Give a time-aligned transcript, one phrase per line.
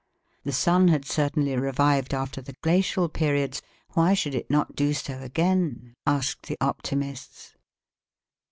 [0.45, 3.61] The sun had certainly revived after the glacial periods;
[3.91, 5.93] why should it not do so again?
[6.07, 7.53] asked the optimists.